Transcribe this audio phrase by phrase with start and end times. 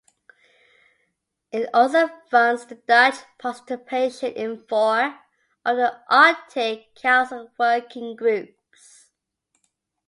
[1.51, 5.19] It also funds the Dutch participation in four
[5.63, 9.11] of the Arctic Council working groups.